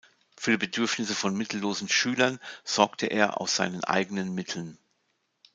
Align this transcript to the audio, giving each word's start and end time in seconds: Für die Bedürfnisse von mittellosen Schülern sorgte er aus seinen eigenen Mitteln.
Für 0.35 0.49
die 0.49 0.57
Bedürfnisse 0.65 1.13
von 1.13 1.37
mittellosen 1.37 1.87
Schülern 1.87 2.39
sorgte 2.63 3.05
er 3.05 3.39
aus 3.39 3.55
seinen 3.55 3.83
eigenen 3.83 4.33
Mitteln. 4.33 4.79